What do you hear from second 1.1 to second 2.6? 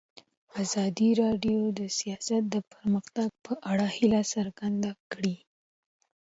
راډیو د سیاست د